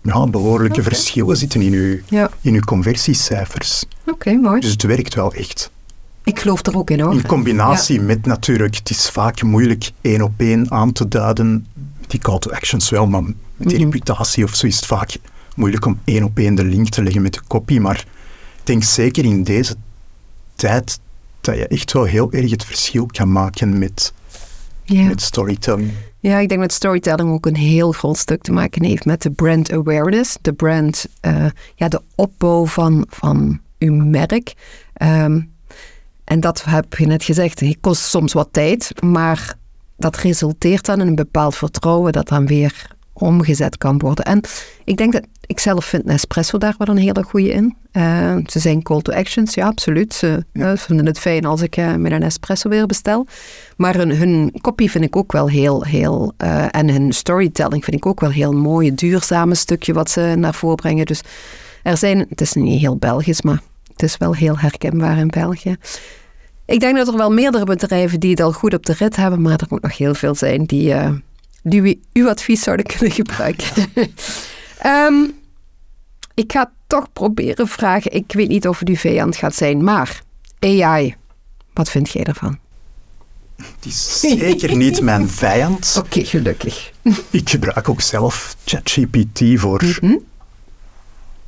[0.02, 3.84] ja, behoorlijke verschillen zitten in je, Ja, in je conversiecijfers.
[4.06, 4.60] oké, mooi.
[4.60, 5.70] Dus het werkt wel echt.
[6.24, 7.12] Ik geloof er ook in hoor.
[7.12, 11.66] In combinatie met natuurlijk, het is vaak moeilijk één op één aan te duiden,
[12.06, 13.82] die call to actions wel, maar met die Mhm.
[13.84, 15.16] reputatie of zo is het vaak
[15.56, 17.78] moeilijk om één op één de link te leggen met de copy.
[17.78, 18.04] Maar
[18.66, 19.74] denk zeker in deze
[20.54, 21.00] tijd
[21.40, 24.12] dat je echt wel heel erg het verschil kan maken met,
[24.84, 25.02] Ja.
[25.02, 25.90] met storytelling.
[26.20, 29.30] Ja, ik denk dat storytelling ook een heel groot stuk te maken heeft met de
[29.30, 30.36] brand awareness.
[30.40, 34.54] De brand, eh, ja, de opbouw van, van uw merk.
[34.92, 35.40] Ehm,
[36.24, 39.54] en dat heb je net gezegd, het kost soms wat tijd, maar
[39.96, 44.24] dat resulteert dan in een bepaald vertrouwen dat dan weer omgezet kan worden.
[44.24, 44.40] En
[44.84, 47.76] ik denk dat, ik zelf vind Nespresso daar wel een hele goede in.
[47.92, 50.14] Eh, ze zijn call to actions, ja, absoluut.
[50.14, 53.26] Ze eh, vinden het fijn als ik eh, met een espresso weer bestel.
[53.76, 56.32] Maar hun, hun copy vind ik ook wel heel, heel
[56.70, 58.88] en hun storytelling vind ik ook wel heel mooi.
[58.88, 61.06] Het duurzame stukje wat ze naar voren brengen.
[61.06, 61.20] Dus
[61.82, 63.60] er zijn, het is niet heel Belgisch, maar
[63.90, 65.76] het is wel heel herkenbaar in België.
[66.66, 69.42] Ik denk dat er wel meerdere bedrijven die het al goed op de rit hebben,
[69.42, 70.94] maar er moet nog heel veel zijn die,
[71.62, 73.66] die uw advies zouden kunnen gebruiken.
[74.82, 75.14] Ehm,
[76.34, 78.12] ik ga toch proberen vragen.
[78.14, 80.22] Ik weet niet of het uw vijand gaat zijn, maar
[80.60, 81.14] AI,
[81.72, 82.58] wat vind jij ervan?
[83.56, 85.94] Het is zeker niet mijn vijand.
[86.04, 86.92] Oké, gelukkig.
[87.30, 90.16] Ik gebruik ook zelf ChatGPT voor, Mhm.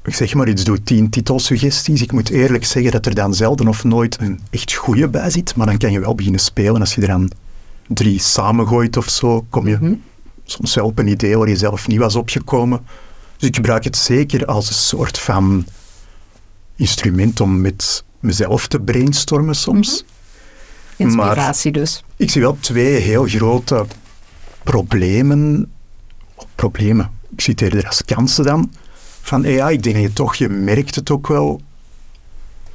[0.05, 2.03] ik zeg maar iets, doe tien titelsuggesties.
[2.03, 5.57] Ik moet eerlijk zeggen dat er dan zelden of nooit een echt goede bij zit,
[5.57, 6.81] maar dan kan je wel beginnen spelen.
[6.81, 7.31] Als je er dan
[7.89, 9.95] drie samengooit of zo, kom je Mhm.
[10.45, 12.87] soms wel op een idee waar je zelf niet was opgekomen.
[13.45, 15.67] Dus ik gebruik het zeker als een soort van
[16.77, 20.05] instrument om met mezelf te brainstormen soms.
[20.97, 22.05] Inspiratie dus.
[22.17, 23.87] Ik zie wel twee heel grote
[24.63, 25.73] problemen.
[26.55, 27.11] Problemen.
[27.33, 28.73] Ik zie het eerder als kansen dan.
[29.21, 31.61] Van AI, ik denk dat je toch, je merkt het ook wel.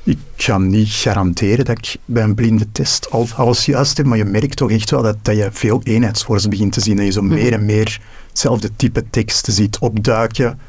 [0.03, 4.17] Ik ga niet garanderen dat ik bij een blinde test al alles juist heb, maar
[4.17, 6.95] je merkt toch echt wel dat, dat je veel eenheidsworst begint te zien.
[6.95, 8.01] Dat je zo meer en meer
[8.39, 10.59] hetzelfde type teksten ziet opduiken.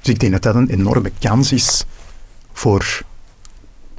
[0.00, 1.84] Dus ik denk dat dat een enorme kans is
[2.52, 3.02] voor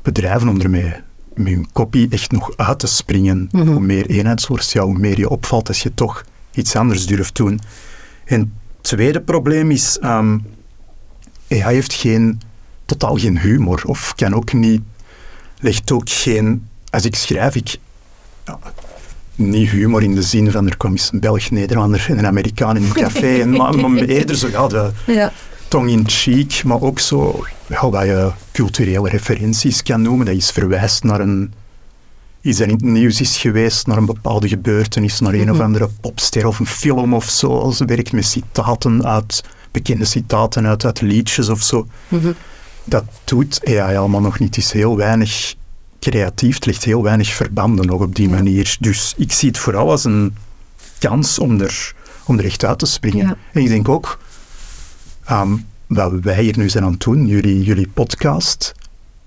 [0.02, 0.94] bedrijven om ermee
[1.34, 3.50] met hun copy echt nog uit te springen.
[3.52, 3.68] Mhm.
[3.68, 7.60] Hoe meer eenheidsworst, ja, hoe meer je opvalt als je toch iets anders durft doen.
[8.26, 8.50] En het
[8.82, 10.38] tweede probleem is, ehm
[11.48, 12.42] AI heeft geen,
[12.86, 14.82] totaal geen humor, of kan ook niet,
[15.60, 17.78] legt ook geen, als ik schrijf, ik,
[18.46, 18.60] ja,
[19.36, 22.78] niet humor in de zin van er kwam eens een Belg, Nederlander en een Amerikaan
[22.78, 25.32] in een café, en, maar, maar eerder zo, ja, de, Ja.
[25.68, 30.26] tong in cheek, maar ook zo ja, wat je culturele referenties kan noemen.
[30.26, 31.54] Dat is verwijst naar een
[32.42, 35.90] iets dat in het nieuws is geweest, naar een bepaalde gebeurtenis, naar een of andere
[36.02, 37.60] popster of een film of zo.
[37.60, 41.88] Als ze werkt met citaten uit, bekende citaten uit, uit liedjes of zo.
[42.08, 42.32] Mhm.
[42.84, 44.58] Dat doet AI allemaal nog niet.
[44.58, 45.56] Is heel weinig
[46.02, 48.78] creatief, het ligt heel weinig verbanden nog op die manier.
[48.80, 50.36] Dus ik zie het vooral als een
[51.00, 51.94] kans om er,
[52.26, 53.28] om er echt uit te springen.
[53.28, 53.38] Ja.
[53.52, 54.20] En ik denk ook,
[55.32, 58.74] um, wat wij hier nu zijn aan het doen, jullie, jullie podcast,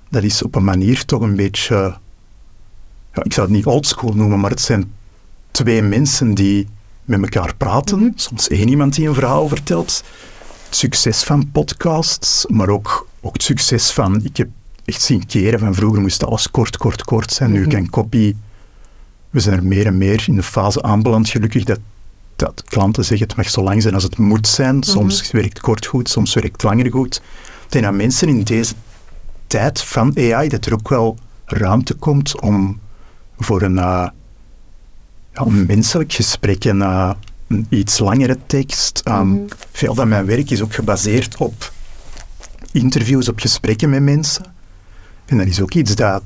[0.09, 1.75] dat is op een manier toch een beetje,
[3.13, 4.93] ja, ik zou het niet oldschool noemen, maar het zijn
[5.51, 6.69] twee mensen die
[7.05, 7.99] met elkaar praten.
[7.99, 8.11] Mhm.
[8.15, 10.05] Soms één iemand die een verhaal vertelt.
[10.65, 14.49] Het succes van podcasts, maar ook, ook het succes van, ik heb
[14.85, 17.53] echt zien keren van vroeger moest alles kort, kort, kort zijn.
[17.53, 17.71] Nu Mhm.
[17.71, 18.35] kan copy,
[19.31, 21.79] we zijn er meer en meer in de fase aanbeland gelukkig dat,
[22.37, 24.83] dat klanten zeggen het mag zo lang zijn als het moet zijn.
[24.83, 27.23] Soms werkt kort goed, soms werkt langer goed.
[27.69, 28.75] Denk dat mensen in deze
[29.47, 32.79] tijd van AI, dat er ook wel ruimte komt om
[33.39, 34.09] voor een, eh,
[35.33, 37.11] ja, een menselijk gesprek en eh,
[37.49, 39.03] een iets langere tekst.
[39.09, 41.73] Um, Veel van mijn werk is ook gebaseerd op
[42.73, 44.54] interviews, op gesprekken met mensen.
[45.27, 46.23] En dat is ook iets dat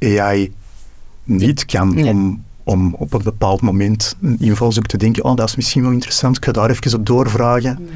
[0.00, 0.52] AI
[1.24, 2.04] niet kan Nee.
[2.08, 5.90] om, om op een bepaald moment een invalshoek te denken, oh, dat is misschien wel
[5.92, 7.88] interessant, ik ga daar even op doorvragen.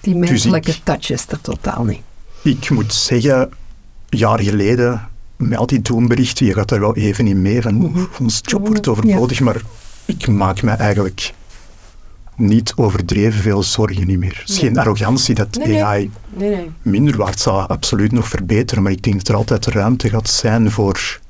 [0.00, 2.00] Die Dus menselijke ik- touch is er totaal niet.
[2.42, 7.26] Ik moet zeggen, een jaar geleden, met al die doelberichten, je gaat daar wel even
[7.26, 8.90] in mee, van ons job wordt Ja.
[8.90, 9.60] overbodig, maar
[10.04, 11.32] ik maak me eigenlijk
[12.36, 14.38] niet overdreven veel zorgen niet meer.
[14.40, 14.68] Het is Nee.
[14.70, 15.84] geen arrogantie dat Nee.
[15.84, 16.70] AI Nee, nee.
[16.82, 20.70] minder waard zal absoluut nog verbeteren, maar ik denk dat er altijd ruimte gaat zijn
[20.70, 21.20] voor,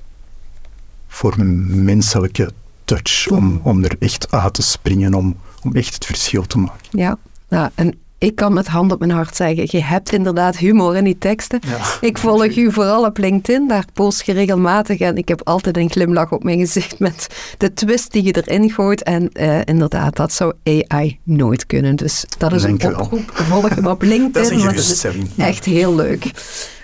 [1.09, 2.51] voor een menselijke
[2.85, 6.87] touch, om, om er echt uit te springen, om, om echt het verschil te maken.
[6.91, 10.97] Ja, nou, en ik kan met hand op mijn hart zeggen, je hebt inderdaad humor
[10.97, 11.61] in die teksten.
[11.67, 11.79] Ja.
[12.01, 15.91] Ik volg u vooral op LinkedIn, daar post je regelmatig en ik heb altijd een
[15.91, 17.27] glimlach op mijn gezicht met
[17.59, 19.03] de twist die je erin gooit.
[19.03, 21.97] En eh, inderdaad, dat zou AI nooit kunnen.
[21.97, 23.31] Dus dat is Dank een oproep.
[23.33, 24.59] Volg hem op LinkedIn.
[24.59, 25.07] Dat is.
[25.37, 26.31] Echt heel leuk.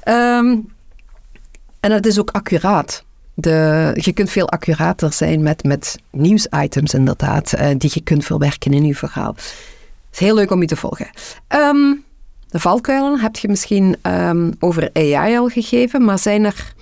[0.02, 0.56] Ehm,
[1.80, 3.04] en het is ook accuraat.
[3.34, 8.72] De, je kunt veel accurater zijn met, met nieuwsitems inderdaad, eh, die je kunt verwerken
[8.72, 9.34] in je verhaal.
[10.12, 11.10] Het is heel leuk om je te volgen.
[11.48, 11.94] Ehm,
[12.48, 16.74] de valkuilen heb je misschien ehm, over AI al gegeven, maar zijn er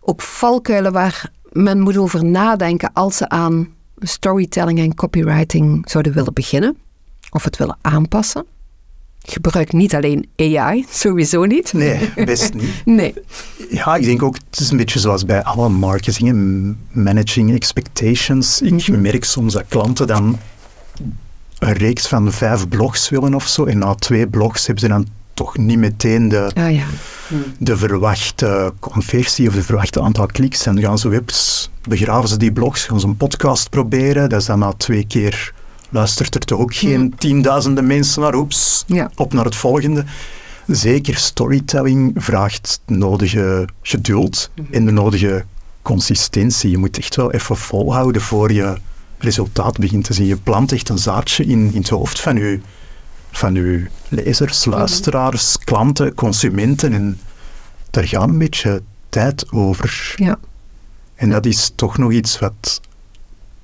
[0.00, 6.34] ook valkuilen waar men moet over nadenken als ze aan storytelling en copywriting zouden willen
[6.34, 6.76] beginnen?
[7.30, 8.44] Of het willen aanpassen?
[9.26, 11.72] Gebruik niet alleen AI, sowieso niet.
[11.72, 12.82] Nee, best niet.
[13.00, 13.14] Nee.
[13.70, 18.60] Ja, ik denk ook, het is een beetje zoals bij alle marketing, managing expectations.
[18.62, 19.00] Ik Mhm.
[19.00, 20.38] merk soms dat klanten dan
[21.68, 25.06] een reeks van vijf blogs willen of zo, en na twee blogs hebben ze dan
[25.34, 26.84] toch niet meteen de, Ah ja.
[27.58, 30.66] de verwachte conversie of de verwachte aantal kliks.
[30.66, 34.28] En dan gaan ze webs, begraven ze die blogs, gaan ze een podcast proberen.
[34.28, 35.52] Dat is dan na twee keer,
[35.88, 39.10] luistert er toch ook geen tienduizenden mensen naar, oeps, Ja.
[39.16, 40.04] op naar het volgende.
[40.66, 45.44] Zeker storytelling vraagt het nodige geduld en de nodige
[45.82, 46.70] consistentie.
[46.70, 48.74] Je moet echt wel even volhouden voor je
[49.24, 50.26] resultaat begint te zien.
[50.26, 52.60] Je plant echt een zaadje in, in het hoofd van je,
[53.30, 56.92] van uw lezers, luisteraars, klanten, consumenten.
[56.92, 57.20] En
[57.90, 60.14] daar gaat een beetje tijd over.
[60.16, 60.38] Ja.
[61.14, 62.80] En dat is toch nog iets wat...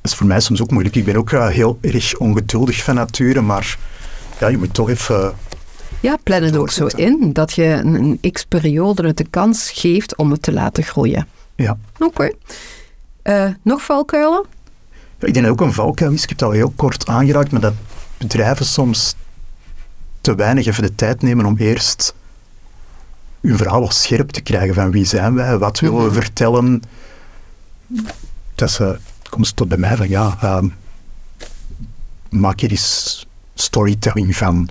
[0.02, 0.96] is voor mij soms ook moeilijk.
[0.96, 3.78] Ik ben ook eh, heel erg ongeduldig van nature, maar
[4.40, 5.34] ja, je moet toch even...
[6.00, 10.16] Ja, plan het ook zo in dat je een, een x-periode het de kans geeft
[10.16, 11.26] om het te laten groeien.
[11.54, 11.78] Ja.
[11.98, 12.30] Oké.
[13.22, 14.44] Eh, nog valkuilen?
[15.20, 16.22] Ik denk dat ook een valkuil is.
[16.22, 17.74] Ik heb het al heel kort aangeraakt, maar dat
[18.18, 19.14] bedrijven soms
[20.20, 22.14] te weinig even de tijd nemen om eerst
[23.40, 26.83] hun verhaal wat scherp te krijgen van wie zijn wij, wat willen we vertellen.
[28.54, 30.68] Dat ze, komt ze tot bij mij van ja, ehm,
[32.28, 34.68] maak er eens storytelling van.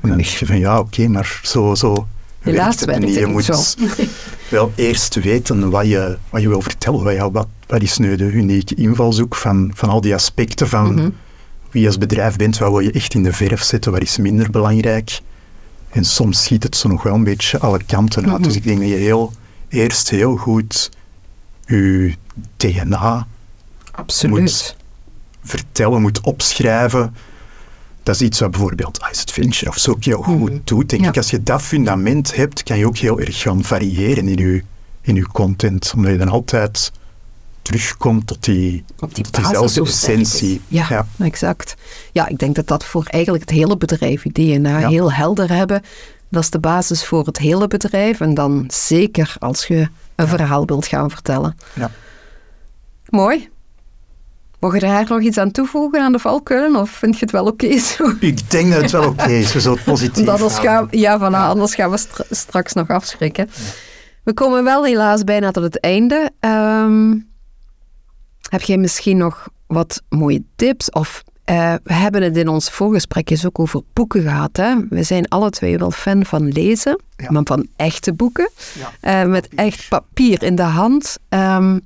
[0.00, 2.06] En dan denk je van ja, oké, maar zo, zo
[2.40, 3.62] Helaas werkt het Je moet zo.
[4.48, 7.18] wel eerst weten wat je, wat je wil vertellen.
[7.18, 11.08] Wat, wat, wat is nu de unieke invalshoek van, van al die aspecten van Mhm.
[11.70, 14.16] wie je als bedrijf bent, wat wil je echt in de verf zetten, wat is
[14.16, 15.20] minder belangrijk.
[15.90, 18.44] En soms schiet het zo nog wel een beetje alle kanten uit.
[18.44, 19.32] Dus ik denk dat je heel,
[19.68, 20.90] eerst heel goed
[21.66, 22.14] je
[22.56, 23.26] DNA
[23.90, 24.40] Absoluut.
[24.40, 24.76] moet
[25.42, 27.14] vertellen, moet opschrijven.
[28.02, 30.58] Dat is iets wat bijvoorbeeld Ice Venture of zo heel goed Mhm.
[30.64, 30.88] doet.
[30.88, 31.08] Denk Ja.
[31.08, 34.62] ik, als je dat fundament hebt, kan je ook heel erg gaan variëren in je,
[35.00, 35.92] in je content.
[35.96, 36.92] Omdat je dan altijd
[37.62, 40.60] terugkomt tot die, Op die tot diezelfde essentie.
[40.68, 41.06] Ja, Ja.
[41.18, 41.74] exact.
[42.12, 44.88] Ja, ik denk dat dat voor eigenlijk het hele bedrijf, die DNA Ja.
[44.88, 45.82] heel helder hebben,
[46.28, 48.20] dat is de basis voor het hele bedrijf.
[48.20, 51.56] En dan zeker als je een verhaal wilt gaan vertellen.
[51.74, 51.90] Ja.
[53.08, 53.48] Mooi.
[54.60, 56.80] Mogen je daar nog iets aan toevoegen aan de valkuilen?
[56.80, 58.12] Of vind je het wel oké zo?
[58.20, 59.52] Ik denk dat het wel oké is.
[59.52, 63.48] We zullen het positief anders gaan, ja, van, anders gaan we stra- straks nog afschrikken.
[64.24, 66.30] We komen wel helaas bijna tot het einde.
[66.40, 67.16] Ehm,
[68.50, 73.46] heb jij misschien nog wat mooie tips of Eh, we hebben het in ons voorgesprekjes
[73.46, 74.56] ook over boeken gehad.
[74.56, 74.74] Hè?
[74.90, 77.30] We zijn alle twee wel fan van lezen, Ja.
[77.30, 78.50] maar van echte boeken.
[78.78, 79.20] Ja.
[79.22, 81.16] Eh, met echt papier in de hand.
[81.28, 81.78] Ehm,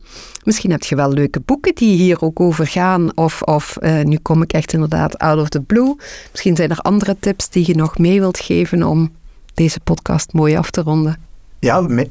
[0.42, 3.16] misschien heb je wel leuke boeken die hier ook over gaan.
[3.16, 5.96] Of, of eh, nu kom ik echt inderdaad out of the blue.
[6.31, 9.12] Misschien zijn er andere tips die je nog mee wilt geven om
[9.55, 11.16] deze podcast mooi af te ronden.
[11.59, 12.11] Ja, me-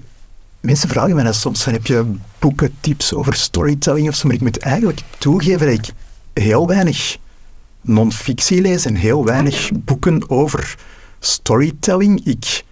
[0.59, 2.05] mensen vragen mij dat soms, heb je
[2.39, 4.27] boeken, tips over storytelling of zo?
[4.27, 5.93] Maar ik moet eigenlijk toegeven dat ik
[6.43, 7.17] heel weinig
[7.83, 10.75] non-fictie lees en heel weinig boeken over
[11.19, 12.25] storytelling.
[12.25, 12.63] Ik,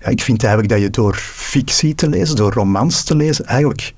[0.00, 3.94] ja, ik vind eigenlijk dat je door fictie te lezen, door romans te lezen, eigenlijk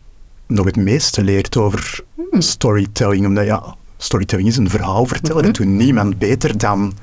[0.46, 2.04] nog het meeste leert over
[2.38, 3.26] storytelling.
[3.26, 5.42] Omdat ja, storytelling is een verhaal vertellen.
[5.42, 6.94] Dat doet niemand beter dan,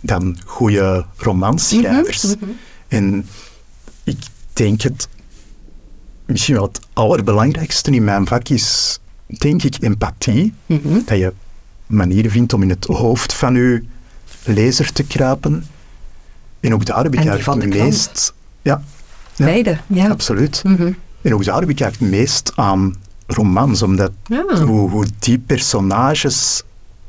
[0.00, 2.34] dan goede romanschrijvers.
[2.88, 3.26] En
[4.04, 4.18] ik
[4.52, 5.08] denk het,
[6.24, 10.54] misschien wel het allerbelangrijkste in mijn vak is, denk ik, empathie.
[11.04, 11.32] Dat je
[11.94, 13.82] manieren vindt om in het hoofd van je
[14.44, 15.66] lezer te kruipen.
[16.60, 18.34] En ook daar heb ik En eigenlijk het de meest...
[18.62, 18.82] Ja,
[19.36, 19.44] Ja.
[19.44, 20.08] Beide, ja.
[20.08, 20.62] absoluut.
[20.64, 20.92] Mhm.
[21.22, 22.94] En ook daar heb ik eigenlijk het meest aan
[23.26, 24.44] romans, omdat Ja.
[24.64, 26.62] hoe, hoe die personages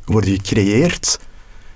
[0.05, 1.19] worden gecreëerd.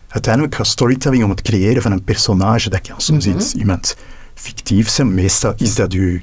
[0.08, 2.70] Uiteindelijk gaat storytelling om het creëren van een personage.
[2.70, 3.38] Dat kan soms Mhm.
[3.38, 3.96] iets, iemand
[4.34, 5.14] fictief zijn.
[5.14, 6.20] Meestal is dat uw,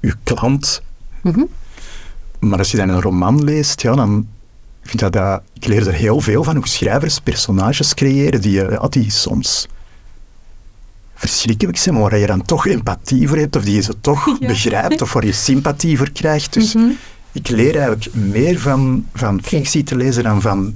[0.00, 0.82] uw klant.
[1.22, 1.42] Mhm.
[2.40, 4.26] Maar als je dan een roman leest, ja, dan
[4.82, 5.42] vind ik dat, dat...
[5.52, 9.66] Ik leer er heel veel van hoe schrijvers personages creëren die, je- ja, die soms
[11.14, 14.26] verschrikkelijk zijn, maar waar je dan toch empathie voor hebt, of die je ze toch
[14.40, 14.46] Ja.
[14.46, 16.52] begrijpt, of waar je sympathie voor krijgt.
[16.52, 16.90] Dus Mhm.
[17.32, 20.74] ik leer eigenlijk meer van, van fictie te lezen dan van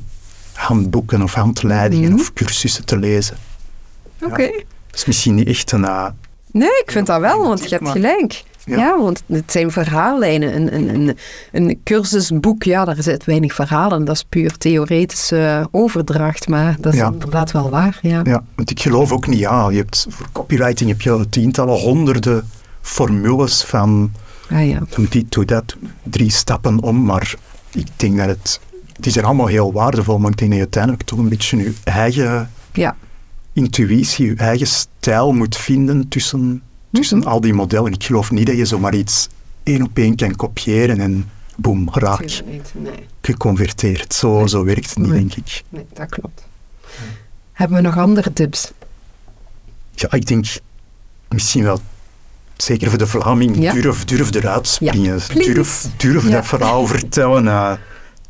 [0.52, 2.20] handboeken of handleidingen Mhm.
[2.20, 3.36] of cursussen te lezen.
[4.22, 4.42] Oké.
[4.46, 4.64] Dat
[4.94, 5.84] is misschien niet echt een...
[5.84, 6.06] eh,
[6.50, 8.44] Nee, ik vind dat wel, want je hebt Maar- gelijk.
[8.66, 8.76] Ja.
[8.76, 9.00] Ja.
[9.00, 10.54] want het zijn verhaallijnen.
[10.56, 11.16] Een, een, een,
[11.52, 14.04] een cursusboek, ja, daar zit weinig verhalen.
[14.04, 17.06] Dat is puur theoretische overdracht, maar dat is Ja.
[17.12, 17.98] inderdaad wel waar.
[18.02, 18.20] Ja.
[18.24, 22.48] Ja, want ik geloof ook niet, ja, je hebt, voor copywriting heb je tientallen, honderden
[22.80, 24.12] formules van
[24.50, 24.80] Ah, ja.
[24.94, 27.34] doe dit, doe dat, drie stappen om, maar
[27.72, 28.60] ik denk dat het,
[29.00, 31.72] die zijn allemaal heel waardevol, maar ik denk dat je uiteindelijk toch een beetje je
[31.84, 32.96] eigen ja.
[33.52, 36.62] intuïtie, je eigen stijl moet vinden tussen,
[36.96, 37.26] tussen Mhm.
[37.28, 37.92] al die modellen.
[37.92, 39.28] Ik geloof niet dat je zomaar iets
[39.62, 42.60] één op één kan kopiëren en boem, raak, Nee,
[43.22, 44.14] geconverteerd.
[44.14, 45.18] Zo, zo werkt het niet, Nee.
[45.18, 45.62] denk ik.
[45.68, 46.46] nee, dat klopt.
[47.52, 48.72] Hebben we nog andere tips?
[49.94, 50.46] Ja, ik denk
[51.28, 51.80] misschien wel,
[52.56, 53.72] zeker voor de Vlaming, Ja.
[53.72, 55.20] durf, durf eruit springen.
[55.26, 55.52] please.
[55.52, 56.30] durf durf Ja.
[56.30, 57.48] dat verhaal vertellen.
[57.48, 57.72] eh,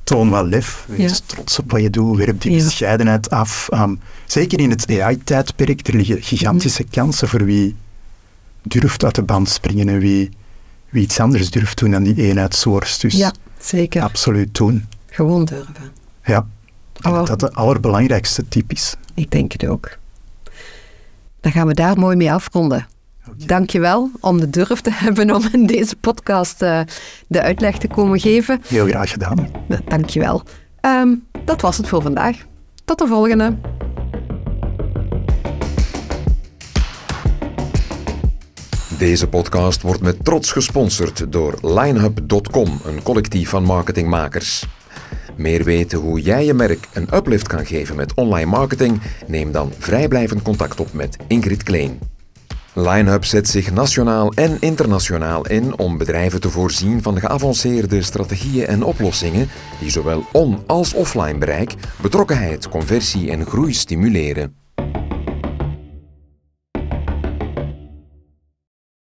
[0.04, 0.84] toon wat lef.
[0.88, 1.16] Wees Ja.
[1.26, 2.16] trots op wat je doet.
[2.16, 2.64] Werp die Ja.
[2.64, 3.68] bescheidenheid af.
[3.68, 3.94] Ehm,
[4.26, 6.90] zeker in het AI-tijdperk, er liggen gigantische Mhm.
[6.92, 7.74] kansen voor wie
[8.68, 10.28] durft uit de band springen en wie,
[10.88, 13.00] wie iets anders durft doen dan die eenheidsworst.
[13.00, 14.02] Dus Ja, zeker.
[14.02, 14.84] absoluut doen.
[15.10, 15.74] Gewoon durven.
[16.24, 16.46] Ja,
[16.92, 18.94] dat dat de allerbelangrijkste tip is.
[19.14, 19.98] Ik denk het ook.
[21.40, 22.86] Dan gaan we daar mooi mee afronden.
[23.28, 23.46] Oké.
[23.46, 26.80] Dankjewel om de durf te hebben om in deze podcast eh,
[27.26, 28.60] de uitleg te komen geven.
[28.66, 29.48] Heel graag gedaan.
[29.88, 30.42] Dankjewel.
[30.80, 32.36] Ehm dat was het voor vandaag.
[32.84, 33.56] Tot de volgende.
[38.98, 44.66] Deze podcast wordt met trots gesponsord door Linehub.com, een collectief van marketingmakers.
[45.34, 49.00] Meer weten hoe jij je merk een uplift kan geven met online marketing?
[49.26, 51.98] Neem dan vrijblijvend contact op met Ingrid Kleen.
[52.72, 58.82] Linehub zet zich nationaal en internationaal in om bedrijven te voorzien van geavanceerde strategieën en
[58.82, 59.48] oplossingen
[59.80, 64.65] die zowel on- als offline bereik, betrokkenheid, conversie en groei stimuleren.